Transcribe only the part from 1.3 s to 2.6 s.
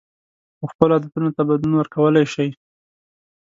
ته بدلون ورکولی شئ.